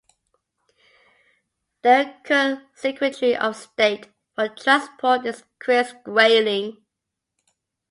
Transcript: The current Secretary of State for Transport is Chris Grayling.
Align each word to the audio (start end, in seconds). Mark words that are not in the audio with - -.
The 1.83 2.15
current 2.23 2.63
Secretary 2.73 3.35
of 3.37 3.55
State 3.55 4.09
for 4.33 4.49
Transport 4.49 5.27
is 5.27 5.43
Chris 5.59 5.93
Grayling. 6.03 6.83